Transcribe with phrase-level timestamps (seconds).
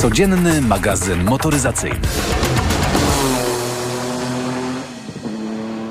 [0.00, 2.00] Codzienny magazyn motoryzacyjny.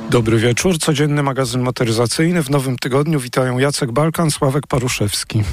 [0.09, 2.43] Dobry wieczór, codzienny magazyn motoryzacyjny.
[2.43, 5.43] W nowym tygodniu witają Jacek Balkan, Sławek Paruszewski.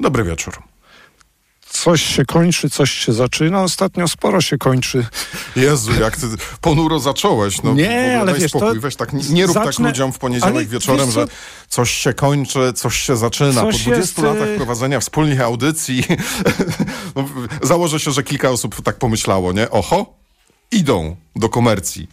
[0.00, 0.71] Dobry wieczór.
[1.72, 3.62] Coś się kończy, coś się zaczyna.
[3.62, 5.06] Ostatnio sporo się kończy.
[5.56, 6.26] Jezu, jak ty
[6.60, 7.62] ponuro zacząłeś.
[7.62, 8.74] No, nie, ale wiesz, spokój.
[8.74, 9.84] to Weź tak, nie rób tak zacznę...
[9.84, 11.26] tak ludziom w poniedziałek ale wieczorem, że
[11.68, 13.60] coś się kończy, coś się zaczyna.
[13.62, 14.18] Coś po 20 jest...
[14.18, 16.04] latach prowadzenia wspólnych audycji
[17.16, 17.28] no,
[17.62, 19.70] założę się, że kilka osób tak pomyślało, nie?
[19.70, 20.21] Oho,
[20.72, 22.08] idą do komercji.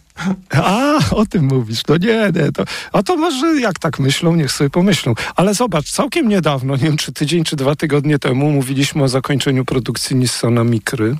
[0.50, 1.82] A, o tym mówisz.
[1.88, 2.52] No nie, nie.
[2.52, 5.14] To, a to może jak tak myślą, niech sobie pomyślą.
[5.36, 9.64] Ale zobacz, całkiem niedawno, nie wiem czy tydzień, czy dwa tygodnie temu, mówiliśmy o zakończeniu
[9.64, 11.16] produkcji Nissana Mikry.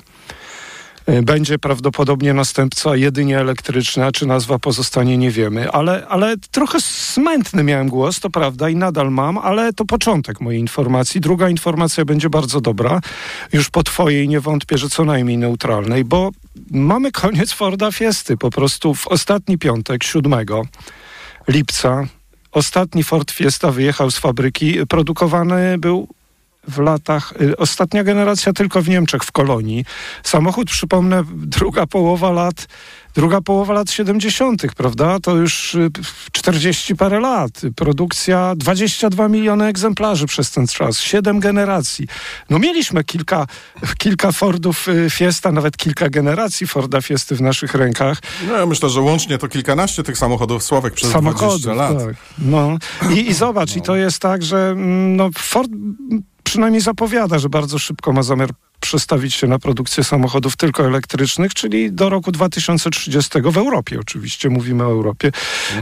[1.11, 5.71] E, będzie prawdopodobnie następca jedynie elektryczna, czy nazwa pozostanie, nie wiemy.
[5.71, 10.59] Ale, ale trochę smętny miałem głos, to prawda, i nadal mam, ale to początek mojej
[10.59, 11.21] informacji.
[11.21, 13.01] Druga informacja będzie bardzo dobra,
[13.53, 16.31] już po twojej nie wątpię, że co najmniej neutralnej, bo
[16.71, 18.37] mamy koniec Forda Fiesty.
[18.37, 20.33] Po prostu w ostatni piątek, 7
[21.47, 22.07] lipca,
[22.51, 24.87] ostatni Ford Fiesta wyjechał z fabryki.
[24.87, 26.07] Produkowany był
[26.67, 29.85] w latach, y, ostatnia generacja tylko w Niemczech, w Kolonii.
[30.23, 32.67] Samochód, przypomnę, druga połowa lat,
[33.15, 35.19] druga połowa lat 70., prawda?
[35.19, 35.77] To już
[36.31, 37.61] 40 y, parę lat.
[37.75, 42.07] Produkcja 22 miliony egzemplarzy przez ten czas, 7 generacji.
[42.49, 43.47] No mieliśmy kilka,
[43.97, 48.21] kilka Fordów y, Fiesta, nawet kilka generacji Forda Fiesty w naszych rękach.
[48.47, 51.97] No ja myślę, że łącznie to kilkanaście tych samochodów Sławek przez samochodów, 20 lat.
[52.05, 52.15] Tak.
[52.37, 52.77] No.
[53.15, 53.77] I, I zobacz, no.
[53.77, 55.71] i to jest tak, że mm, no, Ford
[56.51, 58.49] przynajmniej zapowiada, że bardzo szybko ma zamiar
[58.79, 64.83] przestawić się na produkcję samochodów tylko elektrycznych, czyli do roku 2030 w Europie oczywiście, mówimy
[64.83, 65.31] o Europie.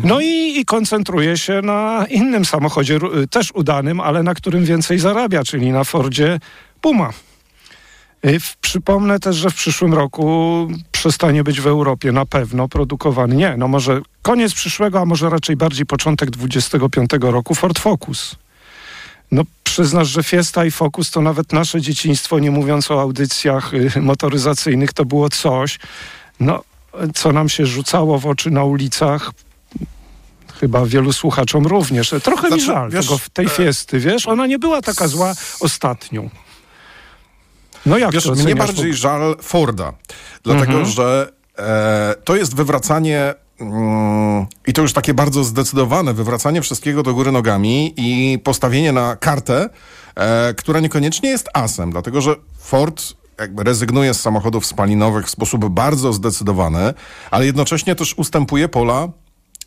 [0.04, 5.44] No i, i koncentruje się na innym samochodzie, też udanym, ale na którym więcej zarabia,
[5.44, 6.40] czyli na Fordzie
[6.82, 7.14] Puma.
[8.62, 13.68] Przypomnę też, że w przyszłym roku przestanie być w Europie na pewno produkowany, nie, no
[13.68, 18.36] może koniec przyszłego, a może raczej bardziej początek 25 roku Ford Focus.
[19.32, 24.02] No przyznasz, że Fiesta i Focus to nawet nasze dzieciństwo, nie mówiąc o audycjach y,
[24.02, 25.80] motoryzacyjnych, to było coś,
[26.40, 26.64] no,
[27.16, 29.32] co nam się rzucało w oczy na ulicach.
[30.60, 32.14] Chyba wielu słuchaczom również.
[32.24, 33.50] Trochę znaczy, mi żal wiesz, tego, tej e...
[33.50, 34.28] Fiesty, wiesz?
[34.28, 36.30] Ona nie była taka zła ostatnią.
[37.86, 39.94] No jak wiesz, mnie bardziej żal Forda,
[40.44, 40.86] dlatego mhm.
[40.86, 43.34] że e, to jest wywracanie
[44.68, 49.70] I to już takie bardzo zdecydowane wywracanie wszystkiego do góry nogami i postawienie na kartę,
[50.16, 53.04] e, która niekoniecznie jest asem, dlatego że Ford
[53.40, 56.94] jakby rezygnuje z samochodów spalinowych w sposób bardzo zdecydowany,
[57.32, 59.08] ale jednocześnie też ustępuje pola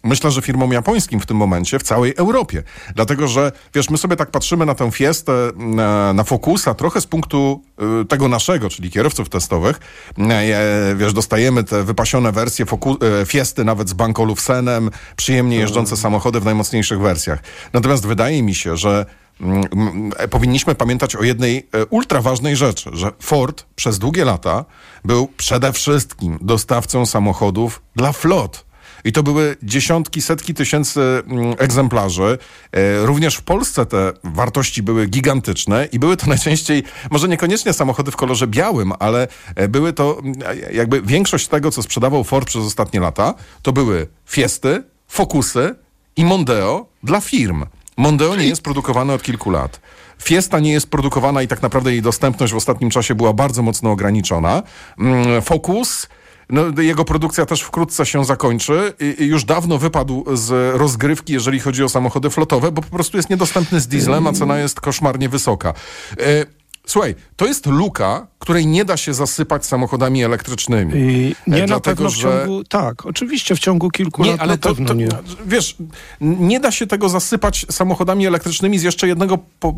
[0.04, 2.62] myślę, że firmom japońskim w tym momencie w całej Europie.
[2.94, 7.06] Dlatego, że wiesz, my sobie tak patrzymy na tę fiestę, na, na Focusa trochę z
[7.06, 7.62] punktu
[8.02, 9.80] y, tego naszego, czyli kierowców testowych.
[10.18, 16.40] Y, wiesz, dostajemy te wypasione wersje Focu y, fiesty nawet z bankolufsenem, przyjemnie jeżdżące samochody
[16.40, 17.42] w najmocniejszych wersjach.
[17.72, 19.06] Natomiast wydaje mi się, że
[19.40, 24.64] mm, mm, powinniśmy pamiętać o jednej ultra ważnej rzeczy, że Ford przez długie lata
[25.04, 28.71] był przede wszystkim dostawcą samochodów dla flot
[29.04, 32.38] i to były dziesiątki, setki tysięcy mm, egzemplarzy.
[32.72, 38.10] E, również w Polsce te wartości były gigantyczne i były to najczęściej, może niekoniecznie samochody
[38.10, 40.34] w kolorze białym, ale e, były to mm,
[40.72, 45.74] jakby większość tego, co sprzedawał Ford przez ostatnie lata, to były Fiesty, Focusy
[46.16, 47.64] i Mondeo dla firm.
[47.96, 49.80] Mondeo nie jest produkowany od kilku lat.
[50.22, 53.90] Fiesta nie jest produkowana i tak naprawdę jej dostępność w ostatnim czasie była bardzo mocno
[53.90, 54.62] ograniczona.
[54.98, 56.08] Mm, Focus
[56.52, 61.84] no, jego produkcja też wkrótce się zakończy i, już dawno wypadł z rozgrywki, jeżeli chodzi
[61.84, 65.74] o samochody flotowe, bo po prostu jest niedostępny z dieslem, a cena jest koszmarnie wysoka.
[66.18, 66.46] E,
[66.86, 70.92] Słuchaj, to jest luka, której nie da się zasypać samochodami elektrycznymi.
[70.96, 72.46] I nie e, na w ciągu, że...
[72.68, 75.08] tak, oczywiście w ciągu kilku nie, lat ale to, to, nie.
[75.46, 75.76] Wiesz,
[76.20, 79.72] nie da się tego zasypać samochodami elektrycznymi z jeszcze jednego po,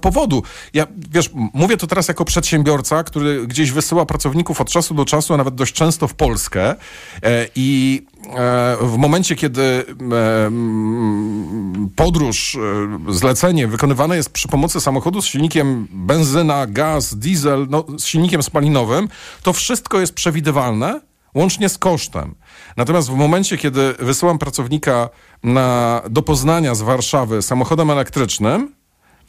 [0.00, 0.42] powodu.
[0.74, 5.34] Ja, wiesz, mówię to teraz jako przedsiębiorca, który gdzieś wysyła pracowników od czasu do czasu,
[5.34, 6.74] a nawet dość często w Polskę
[7.22, 8.02] e, i
[8.36, 9.84] e, w momencie, kiedy e,
[11.96, 12.58] podróż,
[13.08, 18.42] e, zlecenie wykonywane jest przy pomocy samochodu z silnikiem benzyna, gaz, diesel, no, z silnikiem
[18.42, 19.08] spalinowym,
[19.42, 21.00] to wszystko jest przewidywalne,
[21.34, 22.34] łącznie z kosztem.
[22.76, 25.08] Natomiast w momencie, kiedy wysyłam pracownika
[25.42, 28.74] na, do Poznania z Warszawy samochodem elektrycznym,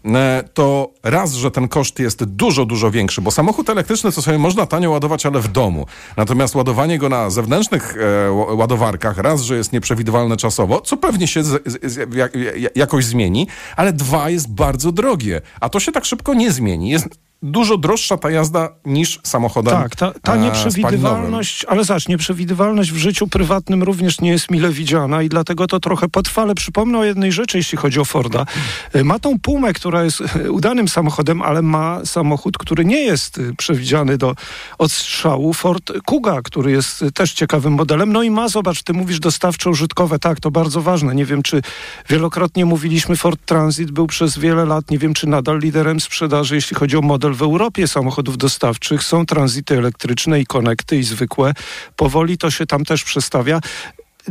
[0.06, 4.38] e, to raz, że ten koszt jest dużo, dużo większy, bo samochód elektryczny to sobie
[4.38, 5.86] można tanio ładować, ale w domu.
[6.18, 11.44] Natomiast ładowanie go na zewnętrznych e, ładowarkach, raz, że jest nieprzewidywalne czasowo, co pewnie się
[11.44, 12.31] z, z, jak,
[12.75, 15.42] jakoś zmieni, ale dwa, jest bardzo drogie.
[15.62, 16.89] A to się tak szybko nie zmieni.
[16.89, 17.07] Jest
[17.44, 22.97] dużo droższa ta jazda niż samochodem Tak, ta, ta e, nieprzewidywalność, ale zobacz, nieprzewidywalność w
[22.97, 27.31] życiu prywatnym również nie jest mile widziana i dlatego to trochę potrwa, przypomnę o jednej
[27.31, 28.45] rzeczy, jeśli chodzi o Forda.
[28.94, 33.41] E, ma tą Pumę, która jest e, udanym samochodem, ale ma samochód, który nie jest
[33.57, 34.36] przewidziany do
[34.77, 35.53] odstrzału.
[35.53, 38.13] Ford Kuga, który jest też ciekawym modelem.
[38.13, 41.15] No i ma, zobacz, ty mówisz dostawczo-użytkowe, tak, to bardzo ważne.
[41.15, 41.62] Nie wiem, czy
[42.09, 46.75] wielokrotnie mówiliśmy, Ford Transit był przez wiele lat, nie wiem, czy nadal liderem sprzedaży, jeśli
[46.75, 49.03] chodzi o model w Europie samochodów dostawczych.
[49.03, 51.53] Są tranzyty elektryczne i konekty i zwykłe.
[51.95, 53.59] Powoli to się tam też przestawia.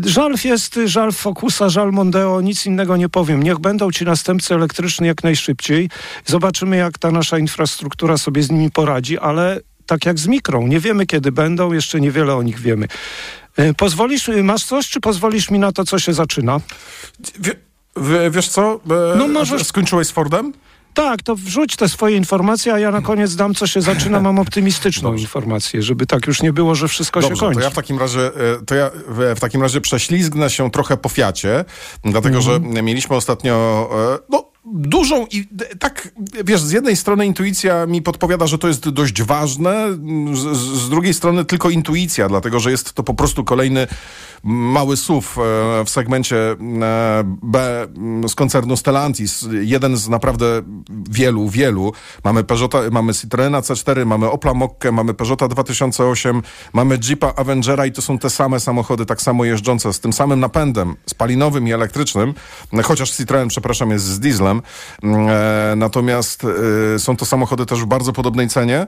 [0.05, 3.43] Żal jest, żal Focusa, żal Mondeo, nic innego nie powiem.
[3.43, 5.91] Niech będą ci następcy elektryczni jak najszybciej.
[6.27, 10.67] Zobaczymy, jak ta nasza infrastruktura sobie z nimi poradzi, ale tak jak z mikrą.
[10.67, 12.87] Nie wiemy, kiedy będą, jeszcze niewiele o nich wiemy.
[13.57, 16.61] E, pozwolisz, masz coś, czy pozwolisz mi na to, co się zaczyna?
[17.97, 18.81] Wie, wiesz co?
[19.15, 19.65] E, no możesz...
[19.65, 20.53] Skończyłeś z Fordem?
[20.99, 24.21] Tak, to wrzuć te swoje informacje, a ja na koniec dam, co się zaczyna.
[24.21, 27.59] Mam optymistyczną informację, żeby tak już nie było, że wszystko Dobrze, się kończy.
[27.59, 28.31] To ja w takim razie, e,
[28.67, 28.91] to ja
[29.37, 31.65] w takim razie prześlizgnę się trochę po Fiacie,
[32.05, 32.75] dlatego mhm.
[32.75, 33.89] że mieliśmy ostatnio,
[34.29, 35.49] no, dużą i
[35.79, 36.08] tak,
[36.45, 39.87] wiesz, z jednej strony intuicja mi podpowiada, że to jest dość ważne,
[40.33, 43.87] z, z, drugiej strony tylko intuicja, dlatego że jest to po prostu kolejny
[44.45, 46.57] mały SUV e, w segmencie e,
[47.43, 47.87] B
[48.29, 49.47] z koncernu Stellantis.
[49.61, 50.63] Jeden z naprawdę
[51.11, 51.93] wielu, wielu.
[52.25, 56.43] Mamy Peugeota, mamy Citroena C4, mamy Opla Mokkę, mamy Peugeota 2008,
[56.73, 60.41] mamy Jeepa Avengera i to są te same samochody, tak samo jeżdżące, z tym samym
[60.41, 62.35] napędem, spalinowym i elektrycznym,
[62.85, 64.63] chociaż Citroen, przepraszam, jest z dieslem.
[65.03, 65.77] Mm, e,
[66.29, 68.87] natomiast są to samochody też w bardzo podobnej cenie.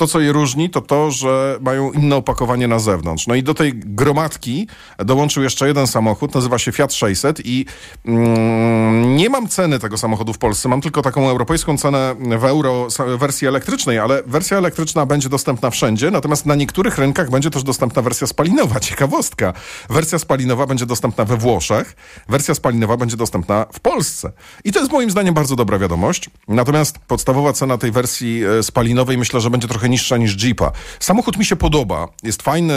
[0.00, 3.26] To, co je różni, to to, że mają inne opakowanie na zewnątrz.
[3.26, 4.66] No i do tej gromadki
[4.98, 7.66] dołączył jeszcze jeden samochód, nazywa się Fiat 600 i
[8.04, 12.88] mm, nie mam ceny tego samochodu w Polsce, mam tylko taką europejską cenę w euro
[13.18, 18.02] wersji elektrycznej, ale wersja elektryczna będzie dostępna wszędzie, natomiast na niektórych rynkach będzie też dostępna
[18.02, 18.80] wersja spalinowa.
[18.90, 19.52] Ciekawostka.
[19.90, 21.96] Wersja spalinowa będzie dostępna we Włoszech,
[22.28, 24.32] wersja spalinowa będzie dostępna w Polsce.
[24.64, 26.30] I to jest moim zdaniem bardzo dobra wiadomość.
[26.48, 30.72] Natomiast podstawowa cena tej wersji e, spalinowej myślę, że będzie trochę niższa niż Jeepa.
[31.00, 32.08] Samochód mi się podoba.
[32.22, 32.74] Jest fajny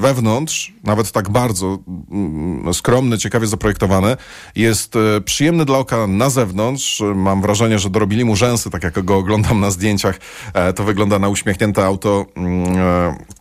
[0.00, 1.78] wewnątrz, nawet tak bardzo
[2.10, 4.16] mm, skromny, ciekawie zaprojektowany.
[4.56, 7.02] Jest e, przyjemny dla oka na zewnątrz.
[7.14, 10.18] Mam wrażenie, że dorobili mu rzęsy, tak jak go oglądam na zdjęciach.
[10.54, 13.37] E, to wygląda na uśmiechnięte auto mm, e,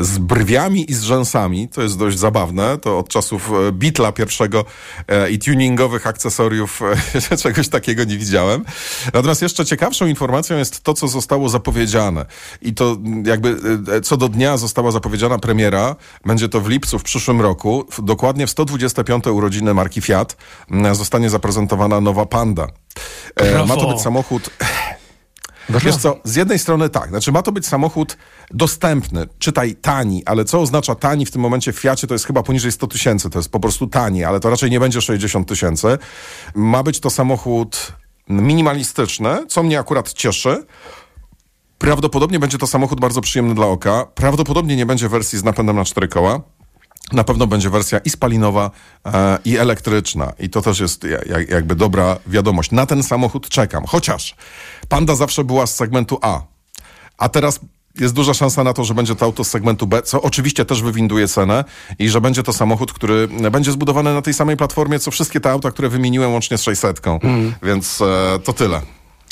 [0.00, 1.68] z brwiami i z rzęsami.
[1.68, 2.78] To jest dość zabawne.
[2.78, 4.64] To od czasów e, Beatla pierwszego
[5.08, 6.80] e, i tuningowych akcesoriów
[7.42, 8.64] czegoś takiego nie widziałem.
[9.14, 12.26] Natomiast jeszcze ciekawszą informacją jest to, co zostało zapowiedziane.
[12.62, 13.56] I to jakby
[14.02, 15.96] co do dnia została zapowiedziana premiera.
[16.26, 17.86] Będzie to w lipcu w przyszłym roku.
[18.02, 19.26] Dokładnie w 125.
[19.26, 20.36] urodziny marki Fiat
[20.92, 22.68] zostanie zaprezentowana nowa Panda.
[23.66, 24.50] Ma to być samochód
[25.68, 28.16] Wiesz co, z jednej strony tak, znaczy ma to być samochód
[28.50, 32.42] dostępny, czytaj tani, ale co oznacza tani w tym momencie w Fiacie, to jest chyba
[32.42, 35.98] poniżej 100 tysięcy, to jest po prostu tani, ale to raczej nie będzie 60 tysięcy.
[36.54, 37.92] Ma być to samochód
[38.28, 40.66] minimalistyczny, co mnie akurat cieszy.
[41.78, 44.06] Prawdopodobnie będzie to samochód bardzo przyjemny dla oka.
[44.14, 46.40] Prawdopodobnie nie będzie wersji z napędem na cztery koła.
[47.12, 48.70] Na pewno będzie wersja i spalinowa,
[49.06, 50.32] e, i elektryczna.
[50.38, 52.70] I to też jest jak, jakby dobra wiadomość.
[52.70, 53.84] Na ten samochód czekam.
[53.86, 54.36] Chociaż
[54.88, 56.40] Panda zawsze była z segmentu A.
[57.18, 57.60] A teraz
[58.00, 60.82] jest duża szansa na to, że będzie to auto z segmentu B, co oczywiście też
[60.82, 61.64] wywinduje cenę
[61.98, 65.50] i że będzie to samochód, który będzie zbudowany na tej samej platformie, co wszystkie te
[65.50, 67.00] auta, które wymieniłem łącznie z 600.
[67.06, 67.54] Mm.
[67.62, 68.82] Więc e, to tyle.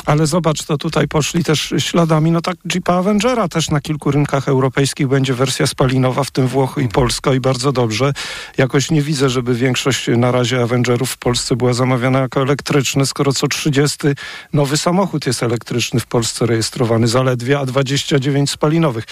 [0.07, 4.49] Ale zobacz, to tutaj poszli też śladami, no tak Jeepa Avengera też na kilku rynkach
[4.49, 8.13] europejskich będzie wersja spalinowa, w tym Włochy i Polska i bardzo dobrze.
[8.59, 13.33] Jakoś nie widzę, żeby większość na razie Avengerów w Polsce była zamawiana jako elektryczne, skoro
[13.33, 13.99] co 30
[14.53, 19.05] nowy samochód jest elektryczny w Polsce rejestrowany zaledwie, a 29 spalinowych.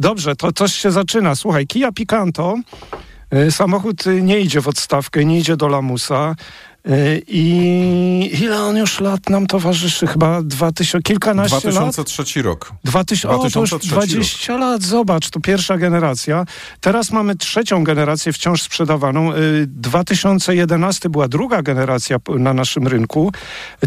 [0.00, 1.34] Dobrze, to coś się zaczyna.
[1.34, 2.54] Słuchaj, Kia Picanto
[3.34, 6.34] y, Samochód nie idzie w odstawkę, nie idzie do lamusa.
[7.28, 10.06] I ile on już lat nam towarzyszy?
[10.06, 11.94] Chyba 2000, kilkanaście 2003 lat?
[11.94, 12.72] 2003 rok.
[12.84, 14.60] 2000, 2003 o, to już 20 rok.
[14.60, 16.44] lat, zobacz, to pierwsza generacja.
[16.80, 19.32] Teraz mamy trzecią generację wciąż sprzedawaną.
[19.66, 23.32] 2011 y, była druga generacja na naszym rynku.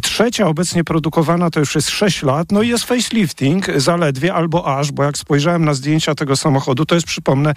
[0.01, 2.51] Trzecia obecnie produkowana to już jest 6 lat.
[2.51, 6.95] No i jest facelifting zaledwie albo aż, bo jak spojrzałem na zdjęcia tego samochodu, to
[6.95, 7.53] jest, przypomnę,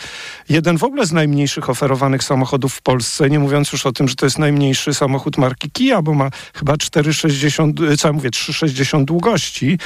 [0.48, 4.14] jeden w ogóle z najmniejszych oferowanych samochodów w Polsce, nie mówiąc już o tym, że
[4.14, 9.78] to jest najmniejszy samochód marki Kia, bo ma chyba 4,60, co ja mówię, 3,60 długości.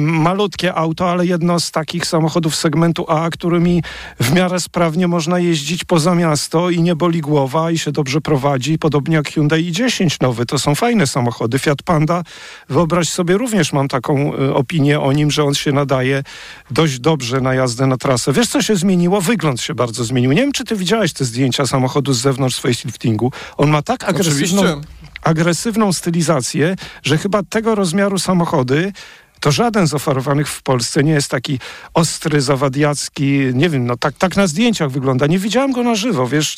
[0.00, 3.82] Malutkie auto, ale jedno z takich samochodów segmentu A, którymi
[4.20, 8.78] w miarę sprawnie można jeździć poza miasto i nie boli głowa i się dobrze prowadzi,
[8.78, 10.46] podobnie jak Hyundai i10 nowy.
[10.46, 11.58] To są fajne samochody.
[11.58, 12.22] Fiat Panda,
[12.68, 16.22] wyobraź sobie, również mam taką y, opinię o nim, że on się nadaje
[16.70, 18.32] dość dobrze na jazdę na trasę.
[18.32, 19.20] Wiesz, co się zmieniło?
[19.20, 20.32] Wygląd się bardzo zmienił.
[20.32, 23.32] Nie wiem, czy ty widziałeś te zdjęcia samochodu z zewnątrz faceliftingu.
[23.56, 24.62] On ma tak agresywną...
[24.62, 28.92] Oczywiście agresywną stylizację, że chyba tego rozmiaru samochody
[29.40, 31.58] to żaden z oferowanych w Polsce nie jest taki
[31.94, 35.26] ostry, zawadiacki, nie wiem, no tak, tak na zdjęciach wygląda.
[35.26, 36.56] Nie widziałem go na żywo, wiesz,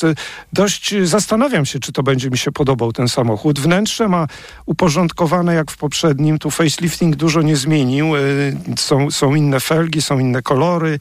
[0.52, 3.60] dość zastanawiam się, czy to będzie mi się podobał ten samochód.
[3.60, 4.26] Wnętrze ma
[4.66, 10.18] uporządkowane jak w poprzednim, tu facelifting dużo nie zmienił, y, są, są inne felgi, są
[10.18, 11.00] inne kolory, Y,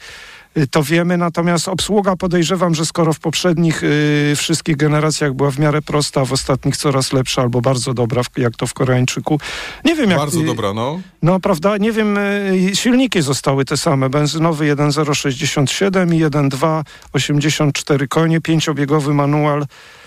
[0.67, 5.81] to wiemy, natomiast obsługa podejrzewam, że skoro w poprzednich y, wszystkich generacjach była w miarę
[5.81, 9.39] prosta, w ostatnich coraz lepsza albo bardzo dobra, jak to w Koreańczyku.
[9.85, 10.19] Nie wiem jak...
[10.19, 11.01] Bardzo dobra, no.
[11.21, 19.13] No, prawda, nie wiem, y, silniki zostały te same, benzynowy 1.067 i 1.2 konie, pięciobiegowy
[19.13, 19.98] manual Y,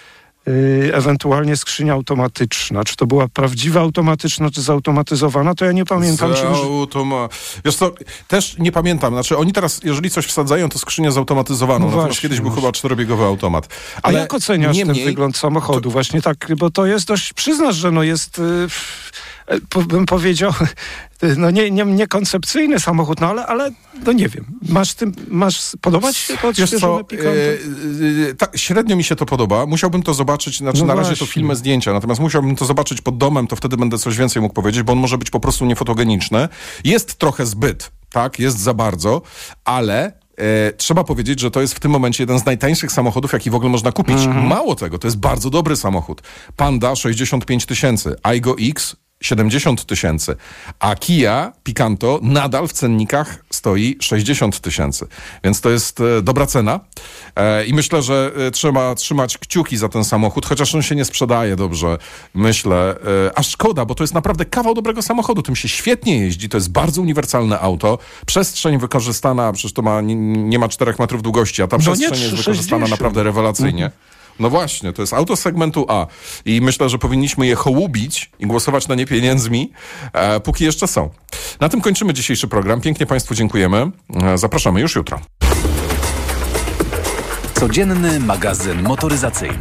[0.93, 2.85] ewentualnie skrzynia automatyczna.
[2.85, 6.33] Czy to była prawdziwa automatyczna, czy zautomatyzowana, to ja nie pamiętam.
[6.55, 7.29] Automa...
[7.65, 7.93] Wiesz co,
[8.29, 9.13] też nie pamiętam.
[9.13, 11.91] Znaczy oni teraz, jeżeli coś wsadzają, to skrzynię zautomatyzowaną.
[11.91, 13.69] No Natomiast kiedyś był chyba czterobiegowy automat.
[14.03, 15.81] Ale A jak oceniasz ten wygląd samochodu?
[15.81, 15.91] To...
[15.91, 18.39] Właśnie tak, bo to jest dość, przyznasz, że no jest...
[18.39, 18.69] Yy
[19.87, 20.53] bym powiedział,
[21.37, 23.71] no nie, nie, niekoncepcyjny samochód, no ale, ale
[24.07, 24.45] no nie wiem.
[24.69, 29.27] Masz tym, masz podobać się to Wiesz co, e, e, tak, średnio mi się to
[29.27, 29.67] podoba.
[29.67, 33.19] Musiałbym to zobaczyć, znaczy no na razie to filmy, zdjęcia, natomiast musiałbym to zobaczyć pod
[33.19, 36.49] domem, to wtedy będę coś więcej mógł powiedzieć, bo on może być po prostu niefotogeniczny.
[36.85, 39.23] Jest trochę zbyt, tak, jest za bardzo,
[39.65, 43.51] ale E, trzeba powiedzieć, że to jest w tym momencie jeden z najtańszych samochodów, jaki
[43.51, 44.17] w ogóle można kupić.
[44.17, 44.49] Mm -hmm.
[44.49, 46.23] Mało tego, to jest bardzo dobry samochód.
[46.57, 50.37] Panda 65 tysięcy, Aigo X 70 tysięcy,
[50.79, 55.07] a Kia Picanto nadal w cennikach stoi 60 tysięcy.
[55.45, 56.81] Więc to jest e, dobra cena
[57.37, 61.05] e, i myślę, że e, trzeba trzymać kciuki za ten samochód, chociaż on się nie
[61.05, 61.99] sprzedaje dobrze,
[62.35, 62.97] myślę.
[63.35, 66.71] A szkoda, bo to jest naprawdę kawał dobrego samochodu, tym się świetnie jeździ, to jest
[66.71, 71.67] bardzo uniwersalne auto, przestrzeń wykorzystana, przecież to ma, nie, nie ma 4 metrów długości, a
[71.67, 73.85] ta no przestrzeń nie, jest wykorzystana naprawdę rewelacyjnie.
[73.85, 74.13] Mhm.
[74.41, 76.07] No właśnie, to jest auto segmentu A
[76.45, 79.73] i myślę, że powinniśmy je hołubić i głosować na nie pieniędzmi,
[80.13, 81.11] e, póki jeszcze są.
[81.61, 82.81] Na tym kończymy dzisiejszy program.
[82.81, 83.91] Pięknie Państwu dziękujemy.
[84.23, 85.21] E, zapraszamy już jutro.
[87.55, 89.59] Codzienny magazyn motoryzacyjny.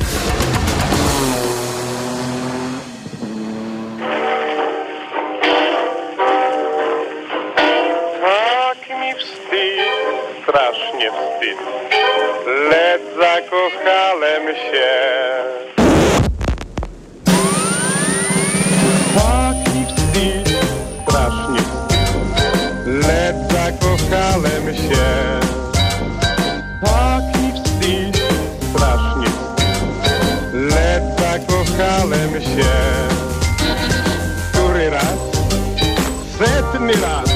[36.71, 37.29] Setny raz.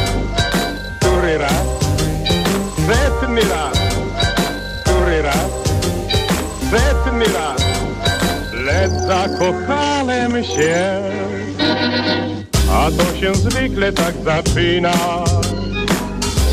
[1.00, 1.65] Który raz?
[2.88, 3.75] Setny raz
[6.75, 7.62] setny raz,
[8.54, 11.01] lecz zakochałem się.
[12.72, 14.94] A to się zwykle tak zaczyna,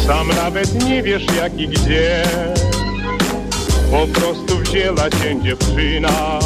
[0.06, 2.22] sam nawet nie wiesz jak i gdzie.
[3.90, 6.38] Po prostu wzięła cię dziewczyna,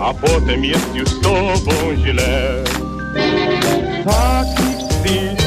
[0.00, 1.72] a potem jest już z tobą
[2.04, 2.64] źle.
[4.04, 5.45] Taki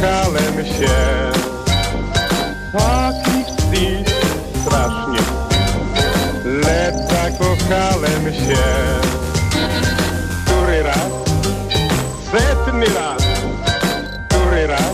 [0.00, 1.16] zakochałem się.
[2.72, 4.04] Taki
[4.62, 5.18] strasznie
[6.44, 8.62] Lecz zakochałem się
[10.44, 11.10] Który raz?
[12.32, 13.22] Setny raz
[14.28, 14.92] Który raz?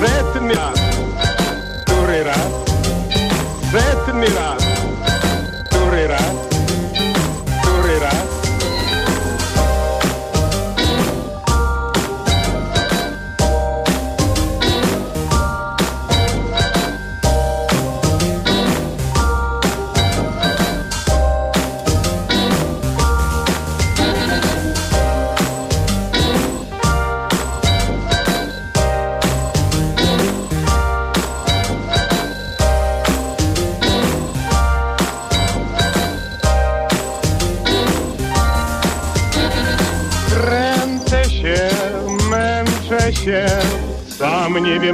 [0.00, 0.80] Setny raz
[1.86, 2.50] Który raz?
[3.72, 4.62] Setny raz
[5.70, 6.39] Który raz?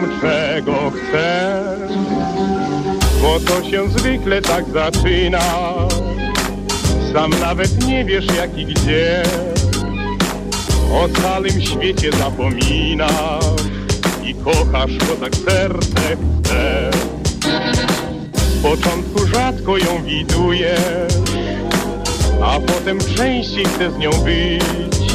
[0.00, 1.62] Wiem czego chcę,
[3.22, 5.38] bo to się zwykle tak zaczyna.
[7.12, 9.22] Sam nawet nie wiesz jak i gdzie,
[10.92, 13.44] O całym świecie zapominasz
[14.24, 16.90] i kochasz, bo tak serce chce.
[18.34, 21.12] W początku rzadko ją widujesz,
[22.42, 25.12] a potem częściej chcesz z nią być.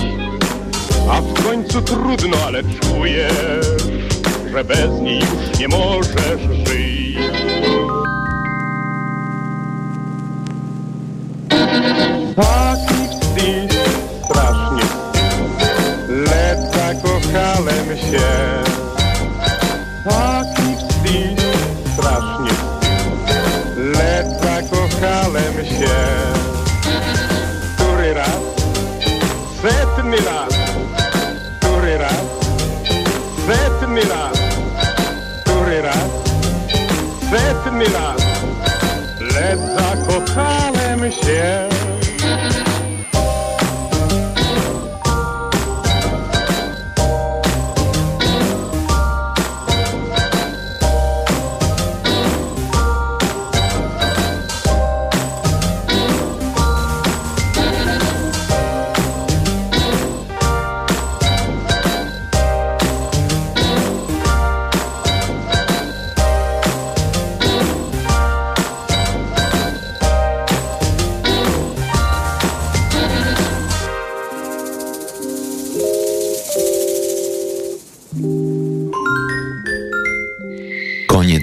[1.10, 4.01] A w końcu trudno, ale czujesz,
[4.52, 7.02] że bez niej już nie możesz żyć.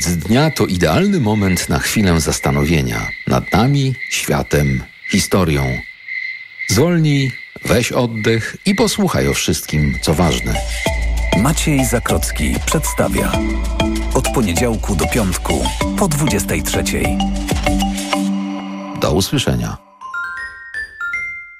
[0.08, 5.78] Koniec dnia to idealny moment na chwilę zastanowienia nad nami, światem, historią.
[6.68, 7.32] Zwolnij,
[7.64, 10.54] weź oddech i posłuchaj o wszystkim, co ważne.
[11.38, 13.32] Maciej Zakrocki przedstawia.
[14.14, 15.64] Od poniedziałku do piątku
[15.98, 16.82] po 23.
[19.00, 19.76] Do usłyszenia.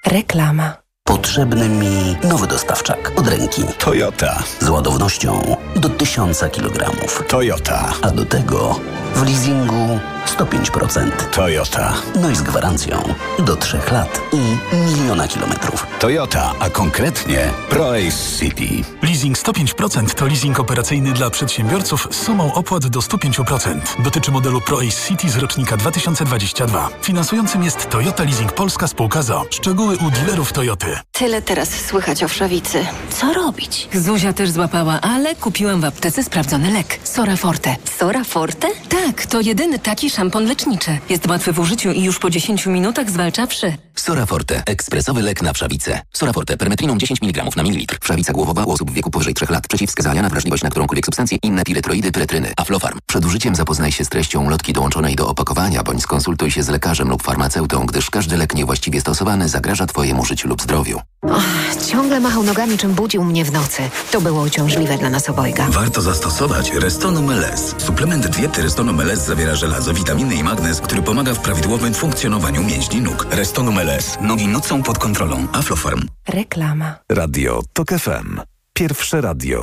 [0.06, 0.87] Reklama.
[1.18, 3.64] Potrzebny mi nowy dostawczak od ręki.
[3.78, 4.42] Toyota.
[4.60, 6.90] Z ładownością do 1000 kg.
[7.28, 7.92] Toyota.
[8.02, 8.80] A do tego
[9.14, 10.00] w leasingu
[10.36, 11.10] 105%.
[11.32, 11.94] Toyota.
[12.20, 15.86] No i z gwarancją do 3 lat i miliona kilometrów.
[16.00, 18.84] Toyota, a konkretnie ProAce City.
[19.02, 23.80] Leasing 105% to leasing operacyjny dla przedsiębiorców z sumą opłat do 105%.
[23.98, 26.88] Dotyczy modelu ProAce City z rocznika 2022.
[27.02, 29.44] Finansującym jest Toyota Leasing Polska Spółka ZO.
[29.50, 30.98] Szczegóły u dealerów Toyoty.
[31.12, 32.86] Tyle teraz słychać o wszawicy.
[33.10, 33.88] Co robić?
[33.94, 36.98] Zuzia też złapała, ale kupiłam w aptece sprawdzony lek.
[37.04, 37.76] Sora Forte.
[37.98, 38.68] Sora Forte?
[38.88, 40.98] Tak, to jedyny taki szampon leczniczy.
[41.08, 43.72] Jest łatwy w użyciu i już po 10 minutach zwalcza wszy.
[44.00, 44.62] Sora Forte.
[44.66, 46.00] Ekspresowy lek na wszawicę.
[46.12, 46.56] Sora Forte.
[46.56, 47.98] Permetriną 10 mg na mililitr.
[48.02, 49.68] Wszawica głowowa u osób w wieku powyżej 3 lat.
[49.68, 51.38] Przeciwwskazania na wrażliwość na którąkolwiek substancję.
[51.42, 52.52] Inne piretroidy, pyretryny.
[52.56, 52.98] Aflofarm.
[53.06, 57.08] Przed użyciem zapoznaj się z treścią lotki dołączonej do opakowania, bądź skonsultuj się z lekarzem
[57.08, 61.00] lub farmaceutą, gdyż każdy lek niewłaściwie stosowany zagraża Twojemu życiu lub zdrowiu.
[61.22, 63.82] Och, ciągle machał nogami, czym budził mnie w nocy.
[64.10, 65.66] To było uciążliwe dla nas obojga.
[65.70, 67.74] Warto zastosować Restonum LS.
[67.78, 73.00] Suplement diety Restonum LS zawiera żelazo, witaminy i magnez, który pomaga w prawidłowym funkcjonowaniu mięśni
[73.00, 73.26] nóg.
[73.30, 73.87] Restonum LS.
[74.20, 75.46] Nogi nocą pod kontrolą.
[75.52, 76.00] Aflofarm.
[76.28, 76.94] Reklama.
[77.12, 78.40] Radio TOK FM.
[78.72, 79.56] Pierwsze radio